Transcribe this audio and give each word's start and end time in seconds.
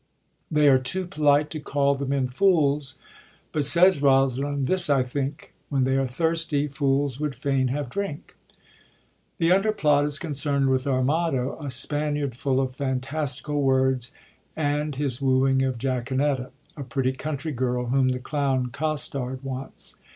They 0.49 0.67
are 0.67 0.79
too 0.79 1.05
polite 1.05 1.51
to 1.51 1.59
call 1.59 1.93
the 1.93 2.07
men 2.07 2.27
fools; 2.27 2.97
but 3.51 3.65
says 3.67 4.01
Rosaline," 4.01 4.63
this 4.65 4.89
I 4.89 5.03
think: 5.03 5.53
When 5.69 5.83
they 5.83 5.95
are 5.95 6.07
thirsty, 6.07 6.65
fools 6.67 7.19
would 7.19 7.35
fain 7.35 7.67
have 7.67 7.87
drink." 7.87 8.33
The 9.37 9.49
underplot 9.51 10.07
is 10.07 10.17
concemd 10.17 10.69
with 10.69 10.87
Armado, 10.87 11.55
a 11.63 11.69
Spaniard 11.69 12.33
full 12.35 12.59
of 12.59 12.73
fantastical 12.73 13.61
words, 13.61 14.11
and 14.55 14.95
his 14.95 15.21
wooing 15.21 15.61
of 15.61 15.77
Jaquenetta, 15.77 16.49
a 16.75 16.83
pretty 16.83 17.11
country 17.11 17.51
girl 17.51 17.85
whom 17.85 18.09
the 18.09 18.17
clown 18.19 18.71
Costard 18.71 19.43
wants. 19.43 19.97